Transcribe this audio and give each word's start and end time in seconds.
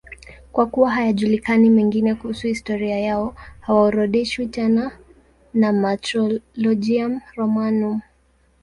Kwa 0.51 0.65
kuwa 0.65 0.91
hayajulikani 0.91 1.69
mengine 1.69 2.15
kuhusu 2.15 2.47
historia 2.47 2.99
yao, 2.99 3.35
hawaorodheshwi 3.59 4.47
tena 4.47 4.99
na 5.53 5.73
Martyrologium 5.73 7.21
Romanum. 7.35 8.01